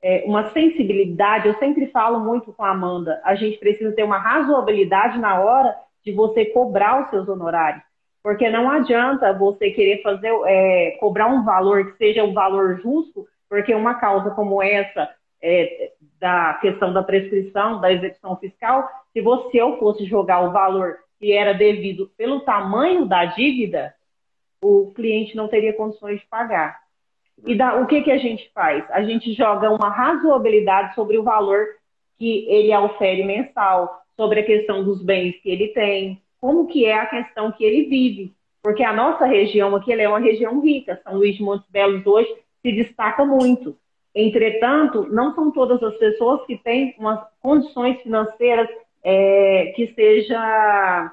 [0.00, 1.48] é, uma sensibilidade.
[1.48, 5.74] Eu sempre falo muito com a Amanda, a gente precisa ter uma razoabilidade na hora
[6.04, 7.82] de você cobrar os seus honorários.
[8.22, 13.26] Porque não adianta você querer fazer, é, cobrar um valor que seja um valor justo,
[13.48, 15.08] porque uma causa como essa
[15.42, 20.98] é, da questão da prescrição, da execução fiscal, se você eu fosse jogar o valor
[21.18, 23.94] que era devido pelo tamanho da dívida,
[24.62, 26.80] o cliente não teria condições de pagar.
[27.46, 28.84] E da, o que, que a gente faz?
[28.90, 31.66] A gente joga uma razoabilidade sobre o valor
[32.18, 36.94] que ele ofere mensal, sobre a questão dos bens que ele tem, como que é
[36.94, 38.34] a questão que ele vive.
[38.60, 41.00] Porque a nossa região aqui é uma região rica.
[41.04, 42.28] São Luís de Montes Belos hoje
[42.60, 43.76] se destaca muito.
[44.12, 48.68] Entretanto, não são todas as pessoas que têm umas condições financeiras
[49.04, 51.12] é, que seja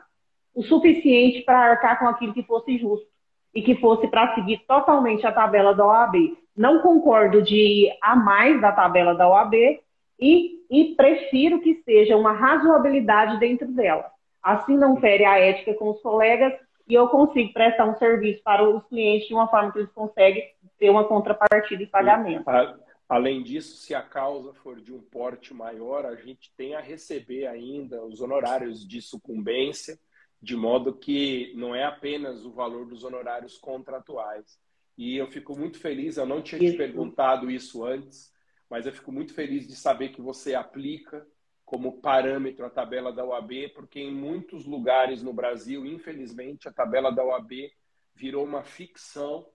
[0.55, 3.14] o suficiente para arcar com aquilo que fosse justo
[3.55, 6.37] e que fosse para seguir totalmente a tabela da OAB.
[6.55, 9.53] Não concordo de ir a mais da tabela da OAB
[10.19, 14.11] e, e prefiro que seja uma razoabilidade dentro dela.
[14.43, 16.53] Assim não fere a ética com os colegas
[16.87, 20.43] e eu consigo prestar um serviço para os clientes de uma forma que eles conseguem
[20.77, 22.43] ter uma contrapartida e pagamento.
[23.07, 27.45] Além disso, se a causa for de um porte maior, a gente tem a receber
[27.45, 29.97] ainda os honorários de sucumbência,
[30.45, 34.59] de modo que não é apenas o valor dos honorários contratuais.
[34.95, 38.31] E eu fico muito feliz, eu não tinha te perguntado isso antes,
[38.69, 41.25] mas eu fico muito feliz de saber que você aplica
[41.65, 47.11] como parâmetro a tabela da OAB, porque em muitos lugares no Brasil, infelizmente, a tabela
[47.11, 47.51] da OAB
[48.13, 49.49] virou uma ficção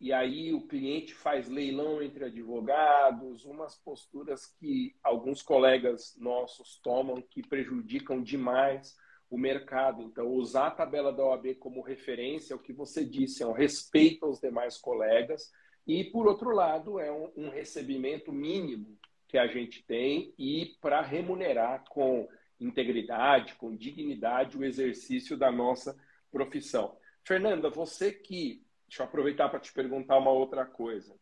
[0.00, 7.20] e aí o cliente faz leilão entre advogados, umas posturas que alguns colegas nossos tomam
[7.20, 8.96] que prejudicam demais
[9.30, 10.02] o mercado.
[10.02, 13.52] Então, usar a tabela da OAB como referência, é o que você disse, é um
[13.52, 15.52] respeito aos demais colegas
[15.86, 21.02] e, por outro lado, é um, um recebimento mínimo que a gente tem e para
[21.02, 22.28] remunerar com
[22.60, 25.96] integridade, com dignidade o exercício da nossa
[26.30, 26.96] profissão.
[27.24, 31.14] Fernanda, você que Deixa eu aproveitar para te perguntar uma outra coisa.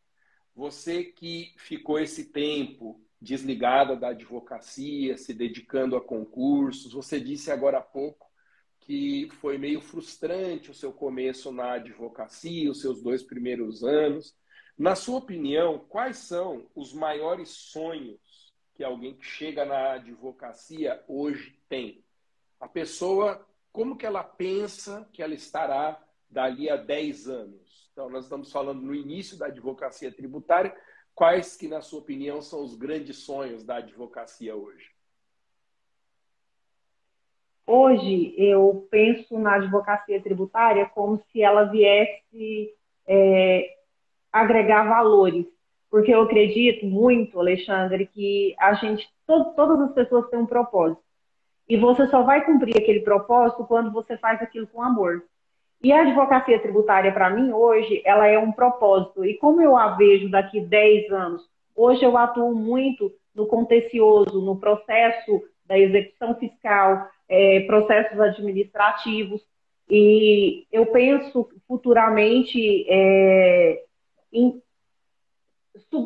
[0.54, 7.78] Você que ficou esse tempo desligada da advocacia, se dedicando a concursos, você disse agora
[7.78, 8.30] há pouco
[8.80, 14.34] que foi meio frustrante o seu começo na advocacia, os seus dois primeiros anos.
[14.76, 21.56] Na sua opinião, quais são os maiores sonhos que alguém que chega na advocacia hoje
[21.68, 22.04] tem?
[22.58, 27.88] A pessoa, como que ela pensa que ela estará dali a 10 anos.
[27.92, 30.74] Então, nós estamos falando no início da advocacia tributária.
[31.14, 34.90] Quais que, na sua opinião, são os grandes sonhos da advocacia hoje?
[37.66, 42.74] Hoje, eu penso na advocacia tributária como se ela viesse
[43.06, 43.76] é,
[44.32, 45.46] agregar valores.
[45.90, 51.02] Porque eu acredito muito, Alexandre, que a gente, todo, todas as pessoas têm um propósito.
[51.68, 55.22] E você só vai cumprir aquele propósito quando você faz aquilo com amor.
[55.82, 59.24] E a advocacia tributária, para mim, hoje, ela é um propósito.
[59.24, 61.42] E como eu a vejo daqui 10 anos,
[61.74, 69.42] hoje eu atuo muito no contencioso, no processo da execução fiscal, é, processos administrativos.
[69.90, 73.82] E eu penso futuramente é,
[74.32, 74.62] em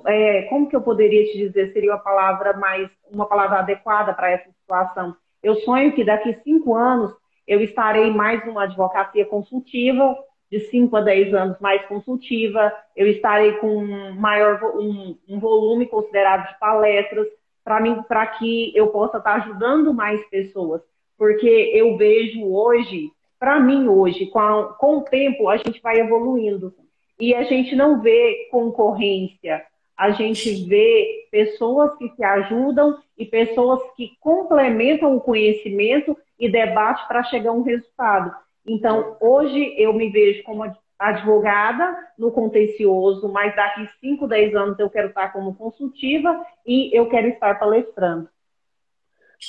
[0.07, 4.31] é, como que eu poderia te dizer seria a palavra mais uma palavra adequada para
[4.31, 5.15] essa situação?
[5.43, 7.12] Eu sonho que daqui cinco anos
[7.47, 10.17] eu estarei mais numa advocacia consultiva,
[10.51, 16.49] de 5 a 10 anos mais consultiva, eu estarei com maior um, um volume considerado
[16.49, 17.27] de palestras,
[17.65, 20.81] para mim, para que eu possa estar ajudando mais pessoas.
[21.19, 25.99] Porque eu vejo hoje, para mim hoje, com, a, com o tempo, a gente vai
[25.99, 26.73] evoluindo.
[27.19, 29.65] E a gente não vê concorrência,
[29.97, 37.07] a gente vê pessoas que se ajudam e pessoas que complementam o conhecimento e debate
[37.09, 38.35] para chegar a um resultado.
[38.66, 40.64] Então, hoje eu me vejo como
[40.99, 47.09] advogada no contencioso, mas daqui 5, 10 anos eu quero estar como consultiva e eu
[47.09, 48.29] quero estar palestrando.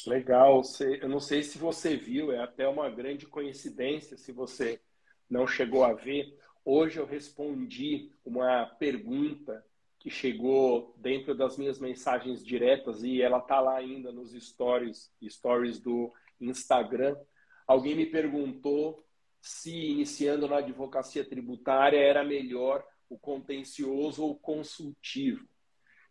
[0.05, 0.61] Legal.
[1.01, 4.79] Eu não sei se você viu, é até uma grande coincidência se você
[5.29, 6.37] não chegou a ver.
[6.63, 9.63] Hoje eu respondi uma pergunta
[9.99, 15.79] que chegou dentro das minhas mensagens diretas e ela está lá ainda nos stories, stories
[15.79, 17.15] do Instagram,
[17.65, 19.03] alguém me perguntou
[19.41, 25.47] se iniciando na advocacia tributária era melhor o contencioso ou consultivo.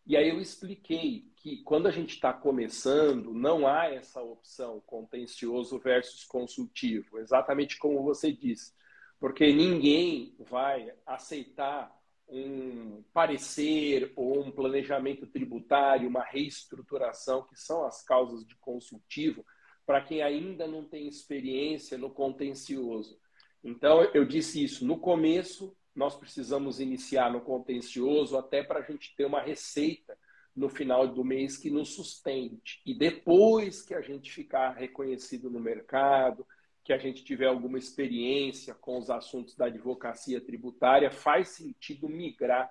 [0.06, 5.78] E aí eu expliquei que quando a gente está começando, não há essa opção contencioso
[5.80, 8.72] versus consultivo, exatamente como você disse,
[9.18, 11.92] porque ninguém vai aceitar
[12.28, 19.44] um parecer ou um planejamento tributário, uma reestruturação, que são as causas de consultivo,
[19.87, 23.18] para quem ainda não tem experiência no contencioso.
[23.62, 24.85] Então, eu disse isso.
[24.85, 30.18] No começo, nós precisamos iniciar no contencioso até para a gente ter uma receita
[30.55, 32.81] no final do mês que nos sustente.
[32.85, 36.46] E depois que a gente ficar reconhecido no mercado,
[36.83, 42.70] que a gente tiver alguma experiência com os assuntos da advocacia tributária, faz sentido migrar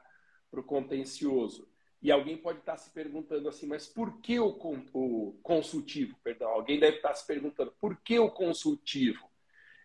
[0.50, 1.68] para o contencioso.
[2.02, 4.54] E alguém pode estar se perguntando assim, mas por que o,
[5.42, 6.16] consultivo?
[6.24, 9.28] Perdão, alguém deve estar se perguntando, por que o consultivo?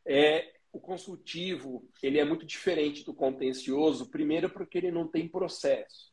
[0.04, 6.12] É, o consultivo ele é muito diferente do contencioso, primeiro porque ele não tem processo.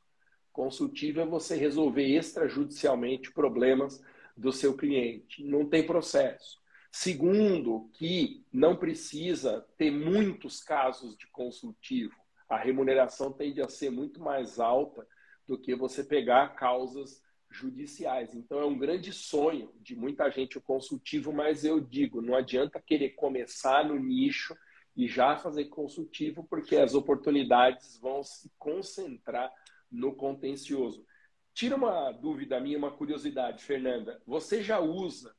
[0.51, 4.01] Consultivo é você resolver extrajudicialmente problemas
[4.35, 5.43] do seu cliente.
[5.43, 6.59] Não tem processo.
[6.91, 12.15] Segundo, que não precisa ter muitos casos de consultivo.
[12.49, 15.05] A remuneração tende a ser muito mais alta
[15.47, 18.33] do que você pegar causas judiciais.
[18.33, 22.81] Então é um grande sonho de muita gente o consultivo, mas eu digo, não adianta
[22.81, 24.55] querer começar no nicho
[24.95, 29.51] e já fazer consultivo, porque as oportunidades vão se concentrar
[29.91, 31.05] no contencioso.
[31.53, 34.21] Tira uma dúvida minha, uma curiosidade, Fernanda.
[34.25, 35.35] Você já usa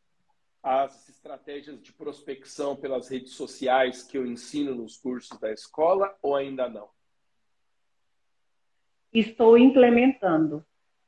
[0.62, 6.34] as estratégias de prospecção pelas redes sociais que eu ensino nos cursos da escola ou
[6.34, 6.88] ainda não?
[9.12, 10.64] Estou implementando.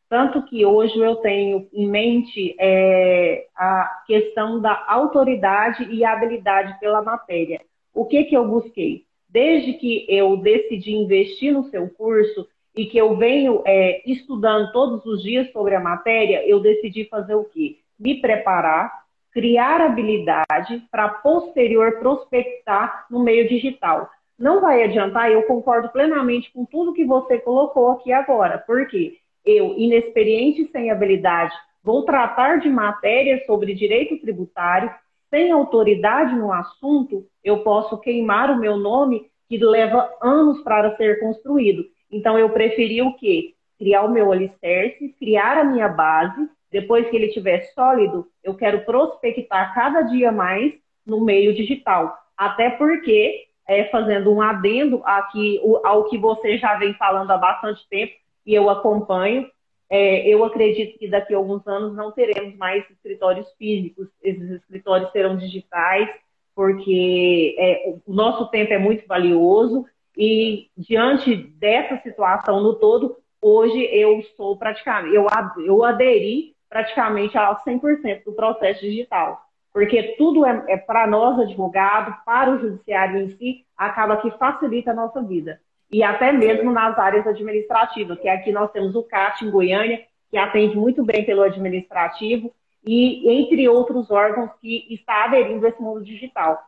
[0.08, 7.00] Tanto que hoje eu tenho em mente é, a questão da autoridade e habilidade pela
[7.00, 7.60] matéria.
[7.94, 9.04] O que, que eu busquei?
[9.28, 15.06] Desde que eu decidi investir no seu curso e que eu venho é, estudando todos
[15.06, 17.78] os dias sobre a matéria, eu decidi fazer o quê?
[17.96, 18.92] Me preparar,
[19.30, 24.10] criar habilidade para posterior prospectar no meio digital.
[24.40, 29.74] Não vai adiantar, eu concordo plenamente com tudo que você colocou aqui agora, porque eu,
[29.76, 34.90] inexperiente sem habilidade, vou tratar de matéria sobre direito tributário,
[35.28, 41.20] sem autoridade no assunto, eu posso queimar o meu nome que leva anos para ser
[41.20, 41.84] construído.
[42.10, 43.54] Então eu preferi o quê?
[43.78, 48.84] Criar o meu alicerce, criar a minha base depois que ele estiver sólido, eu quero
[48.84, 50.72] prospectar cada dia mais
[51.04, 52.16] no meio digital.
[52.36, 57.88] Até porque, é, fazendo um adendo aqui ao que você já vem falando há bastante
[57.88, 58.12] tempo,
[58.44, 59.48] e eu acompanho,
[59.88, 65.12] é, eu acredito que daqui a alguns anos não teremos mais escritórios físicos, esses escritórios
[65.12, 66.10] serão digitais,
[66.52, 69.86] porque é, o nosso tempo é muito valioso.
[70.18, 75.26] E diante dessa situação no todo, hoje eu sou praticamente, eu,
[75.64, 79.40] eu aderi praticamente a 100% do processo digital.
[79.72, 84.90] Porque tudo é, é para nós, advogados, para o judiciário em si, acaba que facilita
[84.90, 85.60] a nossa vida.
[85.92, 90.38] E até mesmo nas áreas administrativas, que aqui nós temos o CAT em Goiânia, que
[90.38, 92.52] atende muito bem pelo administrativo,
[92.84, 96.58] e entre outros órgãos que está aderindo a esse mundo digital.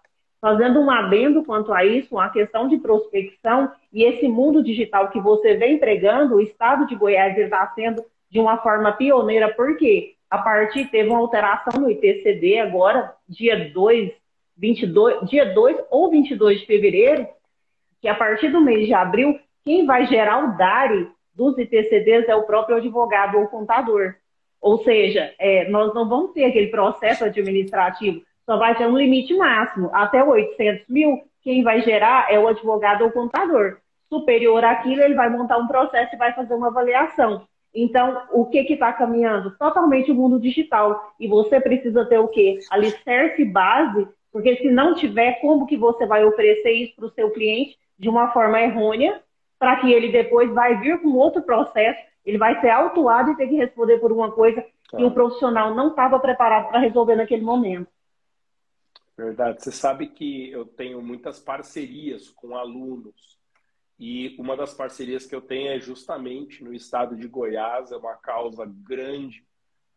[0.41, 5.21] Fazendo um adendo quanto a isso, a questão de prospecção e esse mundo digital que
[5.21, 10.39] você vem empregando, o estado de Goiás está sendo de uma forma pioneira, porque a
[10.39, 14.11] partir teve uma alteração no ITCD agora, dia 2,
[14.57, 17.29] 22, dia 2 ou 22 de fevereiro,
[18.01, 22.35] que a partir do mês de abril, quem vai gerar o DARI dos ITCDs é
[22.35, 24.15] o próprio advogado ou contador.
[24.59, 29.35] Ou seja, é, nós não vamos ter aquele processo administrativo, só vai ter um limite
[29.35, 29.91] máximo.
[29.93, 33.77] Até 800 mil, quem vai gerar é o advogado ou contador.
[34.09, 37.47] Superior àquilo, ele vai montar um processo e vai fazer uma avaliação.
[37.75, 39.57] Então, o que está caminhando?
[39.57, 41.15] Totalmente o mundo digital.
[41.19, 42.59] E você precisa ter o quê?
[42.71, 47.31] Alicerce base, porque se não tiver, como que você vai oferecer isso para o seu
[47.31, 49.23] cliente de uma forma errônea,
[49.59, 53.49] para que ele depois vai vir com outro processo, ele vai ser autuado e ter
[53.49, 57.89] que responder por uma coisa que o profissional não estava preparado para resolver naquele momento.
[59.17, 59.63] Verdade.
[59.63, 63.39] Você sabe que eu tenho muitas parcerias com alunos
[64.05, 68.17] e uma das parcerias que eu tenho é justamente no estado de Goiás, é uma
[68.17, 69.47] causa grande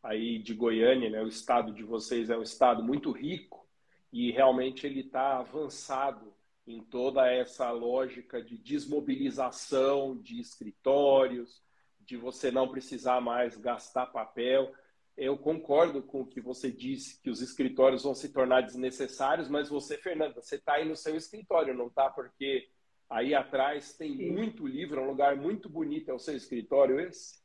[0.03, 1.23] aí de Goiânia, né?
[1.23, 3.67] O estado de vocês é um estado muito rico
[4.13, 6.35] e realmente ele está avançado
[6.67, 11.63] em toda essa lógica de desmobilização de escritórios,
[11.99, 14.71] de você não precisar mais gastar papel.
[15.17, 19.67] Eu concordo com o que você disse, que os escritórios vão se tornar desnecessários, mas
[19.67, 22.07] você, Fernanda, você está aí no seu escritório, não está?
[22.07, 22.69] Porque
[23.09, 24.31] Aí atrás tem Sim.
[24.31, 26.09] muito livro, é um lugar muito bonito.
[26.09, 27.39] É o seu escritório esse?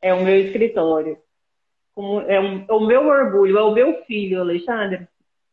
[0.00, 1.18] É o meu escritório.
[2.26, 5.06] É, um, é o meu orgulho, é o meu filho, Alexandre.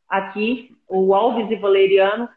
[0.08, 2.30] Aqui, o Alves e Valeriano,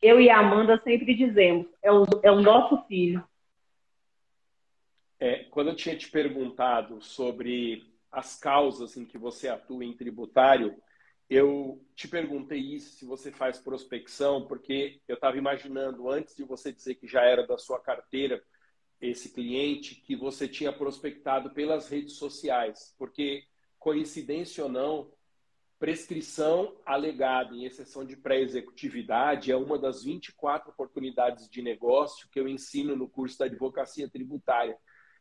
[0.00, 3.24] eu e a Amanda sempre dizemos, é o, é o nosso filho.
[5.18, 10.76] É, quando eu tinha te perguntado sobre as causas em que você atua em tributário,
[11.28, 16.72] eu te perguntei isso, se você faz prospecção, porque eu estava imaginando, antes de você
[16.72, 18.42] dizer que já era da sua carteira
[19.00, 22.94] esse cliente, que você tinha prospectado pelas redes sociais.
[22.96, 23.44] Porque,
[23.78, 25.12] coincidência ou não,
[25.78, 32.48] prescrição alegada em exceção de pré-executividade é uma das 24 oportunidades de negócio que eu
[32.48, 34.78] ensino no curso da advocacia tributária.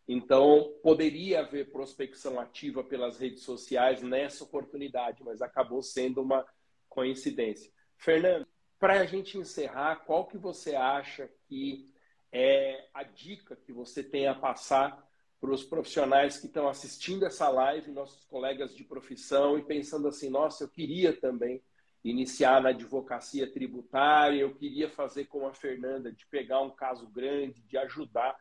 [0.08, 6.45] Então, poderia haver prospecção ativa pelas redes sociais nessa oportunidade, mas acabou sendo uma
[6.88, 7.72] coincidência.
[7.97, 8.47] Fernando,
[8.80, 11.91] para a gente encerrar, qual que você acha que
[12.32, 15.03] é a dica que você tem a passar
[15.39, 20.30] para os profissionais que estão assistindo essa live, nossos colegas de profissão, e pensando assim,
[20.30, 21.64] nossa, eu queria também
[22.03, 27.64] iniciar na advocacia tributária, eu queria fazer como a Fernanda, de pegar um caso grande,
[27.64, 28.36] de ajudar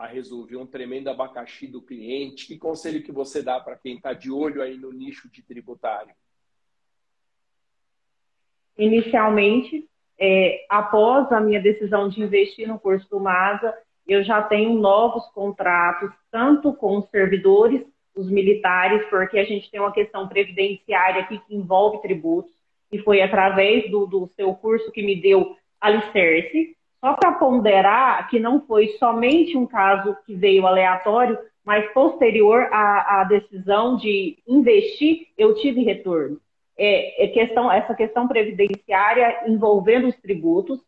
[0.00, 2.46] a resolver um tremendo abacaxi do cliente?
[2.46, 6.14] Que conselho que você dá para quem está de olho aí no nicho de tributário?
[8.78, 9.86] Inicialmente,
[10.18, 13.76] é, após a minha decisão de investir no curso do MASA,
[14.08, 17.82] eu já tenho novos contratos, tanto com os servidores,
[18.16, 22.52] os militares, porque a gente tem uma questão previdenciária aqui que envolve tributos,
[22.90, 26.74] e foi através do, do seu curso que me deu alicerce.
[27.00, 33.20] Só para ponderar que não foi somente um caso que veio aleatório, mas posterior à,
[33.20, 36.38] à decisão de investir, eu tive retorno.
[36.76, 40.80] É, é questão, essa questão previdenciária envolvendo os tributos,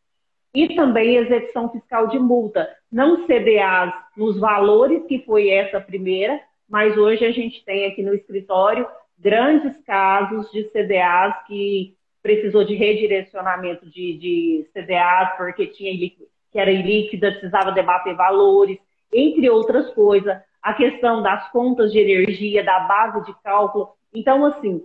[0.54, 6.38] e também execução fiscal de multa, não CDAs nos valores, que foi essa primeira,
[6.68, 8.86] mas hoje a gente tem aqui no escritório
[9.18, 15.92] grandes casos de CDAs que precisou de redirecionamento de, de CDAs porque tinha
[16.52, 18.78] que era ilíquida, precisava debater valores,
[19.12, 23.90] entre outras coisas, a questão das contas de energia, da base de cálculo.
[24.14, 24.82] Então, assim,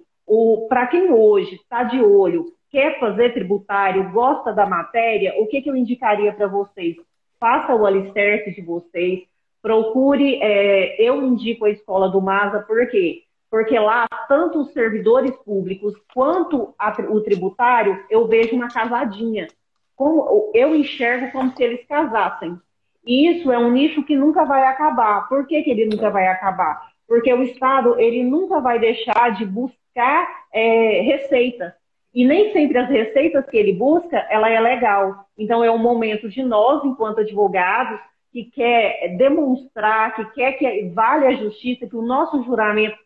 [0.67, 5.69] para quem hoje está de olho quer fazer tributário, gosta da matéria, o que, que
[5.69, 6.95] eu indicaria para vocês?
[7.39, 9.23] Faça o alicerce de vocês,
[9.61, 13.23] procure, é, eu indico a escola do MASA, por quê?
[13.49, 19.47] Porque lá, tanto os servidores públicos quanto a, o tributário, eu vejo uma casadinha.
[19.95, 22.59] Como, eu enxergo como se eles casassem.
[23.05, 25.27] E isso é um nicho que nunca vai acabar.
[25.29, 26.91] Por que, que ele nunca vai acabar?
[27.07, 31.71] Porque o Estado ele nunca vai deixar de buscar é, receitas.
[32.13, 35.25] E nem sempre as receitas que ele busca, ela é legal.
[35.37, 37.99] Então é um momento de nós, enquanto advogados,
[38.31, 42.97] que quer demonstrar, que quer que vale a justiça, que o nosso juramento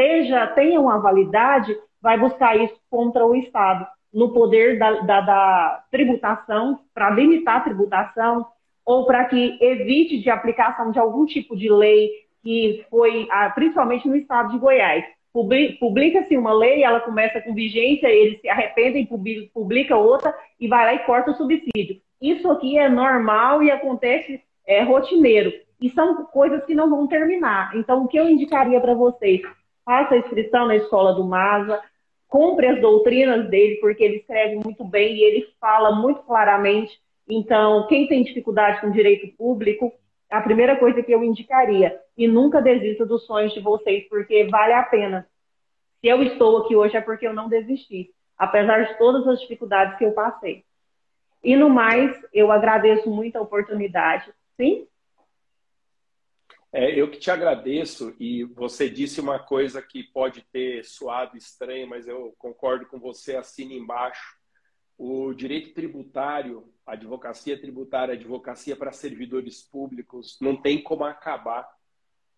[0.00, 5.84] seja tenha uma validade, vai buscar isso contra o Estado, no poder da, da, da
[5.90, 8.46] tributação, para limitar a tributação,
[8.86, 12.08] ou para que evite de aplicação de algum tipo de lei
[12.42, 15.04] que foi, ah, principalmente no estado de Goiás,
[15.78, 19.06] publica-se uma lei, ela começa com vigência, eles se arrependem,
[19.52, 22.00] publica outra e vai lá e corta o subsídio.
[22.20, 25.52] Isso aqui é normal e acontece é, rotineiro.
[25.80, 27.76] E são coisas que não vão terminar.
[27.76, 29.42] Então, o que eu indicaria para vocês?
[29.90, 31.82] Faça a inscrição na escola do MASA,
[32.28, 36.96] compre as doutrinas dele, porque ele escreve muito bem e ele fala muito claramente.
[37.28, 39.92] Então, quem tem dificuldade com direito público,
[40.30, 41.98] a primeira coisa que eu indicaria.
[42.16, 45.26] E nunca desista dos sonhos de vocês, porque vale a pena.
[46.00, 49.98] Se eu estou aqui hoje é porque eu não desisti, apesar de todas as dificuldades
[49.98, 50.62] que eu passei.
[51.42, 54.32] E no mais, eu agradeço muito a oportunidade.
[54.56, 54.86] Sim?
[56.72, 61.88] É, eu que te agradeço e você disse uma coisa que pode ter soado estranho,
[61.88, 64.38] mas eu concordo com você, assina embaixo.
[64.96, 71.68] O direito tributário advocacia tributária, advocacia para servidores públicos, não tem como acabar.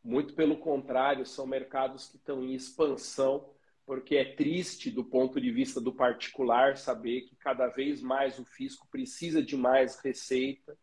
[0.05, 3.51] Muito pelo contrário, são mercados que estão em expansão,
[3.87, 8.45] porque é triste do ponto de vista do particular saber que cada vez mais o
[8.45, 10.77] fisco precisa de mais receita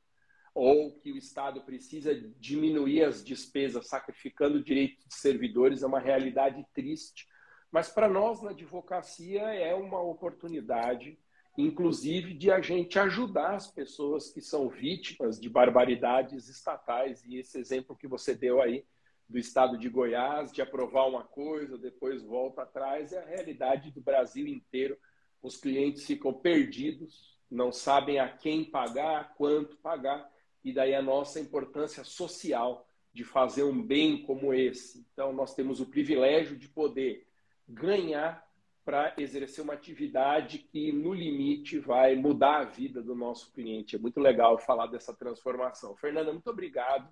[0.54, 6.00] ou que o Estado precisa diminuir as despesas, sacrificando o direito de servidores, é uma
[6.00, 7.28] realidade triste.
[7.72, 11.18] Mas para nós na advocacia é uma oportunidade
[11.62, 17.24] inclusive de a gente ajudar as pessoas que são vítimas de barbaridades estatais.
[17.26, 18.86] E esse exemplo que você deu aí
[19.28, 24.02] do estado de Goiás, de aprovar uma coisa, depois volta atrás, é a realidade do
[24.02, 24.98] Brasil inteiro.
[25.42, 30.30] Os clientes ficam perdidos, não sabem a quem pagar, quanto pagar,
[30.64, 35.06] e daí a nossa importância social de fazer um bem como esse.
[35.12, 37.28] Então, nós temos o privilégio de poder
[37.68, 38.48] ganhar
[38.86, 43.96] para exercer uma atividade que, no limite, vai mudar a vida do nosso cliente.
[43.96, 45.96] É muito legal falar dessa transformação.
[45.96, 47.08] Fernanda, muito obrigado.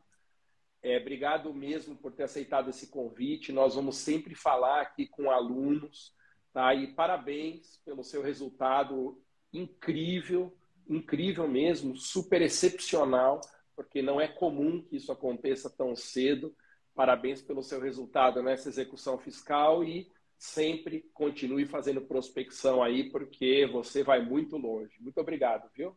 [0.82, 3.52] É, obrigado mesmo por ter aceitado esse convite.
[3.52, 6.16] Nós vamos sempre falar aqui com alunos,
[6.54, 6.74] tá?
[6.74, 9.22] E parabéns pelo seu resultado
[9.54, 10.56] incrível,
[10.90, 13.42] incrível mesmo, super excepcional,
[13.76, 16.56] porque não é comum que isso aconteça tão cedo.
[16.96, 20.08] Parabéns pelo seu resultado nessa execução fiscal e
[20.38, 24.96] sempre continue fazendo prospecção aí, porque você vai muito longe.
[25.00, 25.96] Muito obrigado, viu?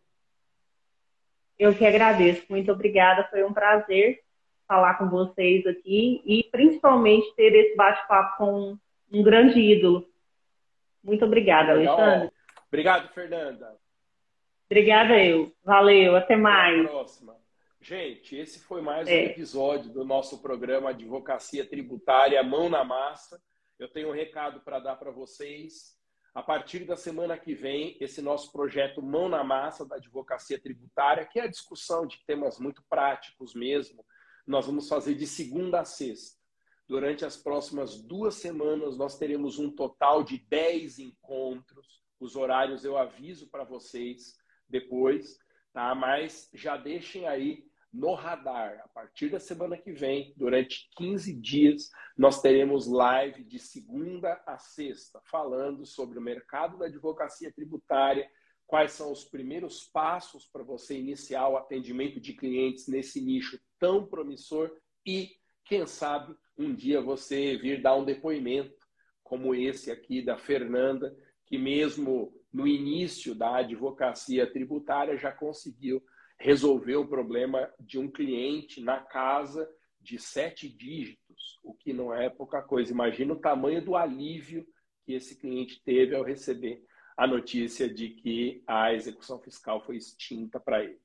[1.58, 2.44] Eu que agradeço.
[2.48, 3.28] Muito obrigada.
[3.30, 4.22] Foi um prazer
[4.66, 8.78] falar com vocês aqui e principalmente ter esse bate-papo com
[9.12, 10.08] um grande ídolo.
[11.02, 11.98] Muito obrigada, Legal.
[11.98, 12.32] Alexandre.
[12.68, 13.76] Obrigado, Fernanda.
[14.70, 15.52] Obrigada eu.
[15.64, 16.80] Valeu, até mais.
[16.80, 17.36] Até a próxima.
[17.80, 19.12] Gente, esse foi mais é.
[19.12, 23.40] um episódio do nosso programa Advocacia Tributária Mão na Massa
[23.80, 25.98] eu tenho um recado para dar para vocês.
[26.34, 31.24] A partir da semana que vem, esse nosso projeto Mão na Massa da Advocacia Tributária,
[31.24, 34.04] que é a discussão de temas muito práticos mesmo,
[34.46, 36.38] nós vamos fazer de segunda a sexta.
[36.86, 42.02] Durante as próximas duas semanas, nós teremos um total de 10 encontros.
[42.20, 44.36] Os horários eu aviso para vocês
[44.70, 45.38] depois,
[45.72, 45.94] tá?
[45.94, 48.80] Mas já deixem aí no radar.
[48.84, 54.58] A partir da semana que vem, durante 15 dias, nós teremos live de segunda a
[54.58, 58.30] sexta, falando sobre o mercado da advocacia tributária,
[58.66, 64.06] quais são os primeiros passos para você iniciar o atendimento de clientes nesse nicho tão
[64.06, 64.70] promissor
[65.04, 65.32] e,
[65.64, 68.78] quem sabe, um dia você vir dar um depoimento
[69.24, 71.16] como esse aqui da Fernanda,
[71.46, 76.02] que mesmo no início da advocacia tributária já conseguiu
[76.38, 79.68] resolver o problema de um cliente na casa
[80.00, 82.92] de sete dígitos, o que não é pouca coisa.
[82.92, 84.66] Imagina o tamanho do alívio
[85.04, 86.82] que esse cliente teve ao receber
[87.16, 90.98] a notícia de que a execução fiscal foi extinta para ele.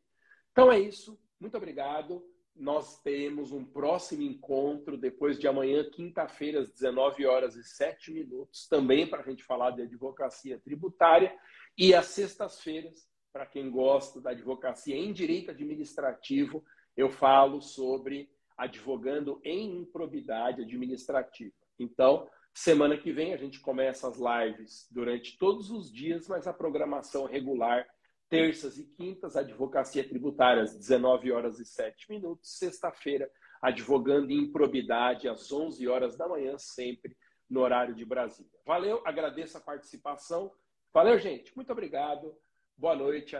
[0.51, 1.19] Então é isso.
[1.39, 2.23] Muito obrigado.
[2.55, 8.67] Nós temos um próximo encontro depois de amanhã, quinta-feira, às 19 horas e 7 minutos,
[8.67, 11.37] também para a gente falar de advocacia tributária.
[11.77, 16.63] E às sextas-feiras, para quem gosta da advocacia em direito administrativo,
[16.95, 21.53] eu falo sobre advogando em improbidade administrativa.
[21.77, 26.53] Então, semana que vem a gente começa as lives durante todos os dias, mas a
[26.53, 27.85] programação regular,
[28.29, 33.29] terças e quintas, advocacia tributária às 19 horas e 7 minutos, sexta-feira,
[33.61, 37.15] advogando em improbidade às 11 horas da manhã, sempre
[37.49, 38.51] no horário de Brasília.
[38.65, 40.51] Valeu, agradeço a participação.
[40.93, 41.55] Valeu, gente.
[41.55, 42.35] Muito obrigado.
[42.77, 43.33] Boa noite.